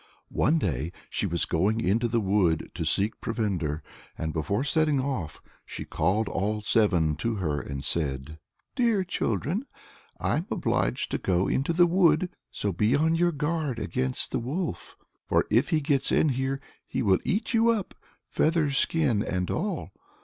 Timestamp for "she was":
1.11-1.45